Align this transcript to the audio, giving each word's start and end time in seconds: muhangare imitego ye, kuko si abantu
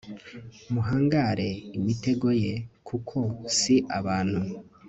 muhangare 0.73 1.49
imitego 1.77 2.27
ye, 2.43 2.53
kuko 2.87 3.17
si 3.57 3.75
abantu 3.97 4.39